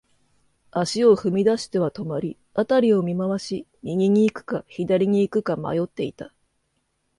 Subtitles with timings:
[0.71, 6.33] 足を踏み出しては止まり、辺りを見回し、右に行くか、左に行くか迷っていた。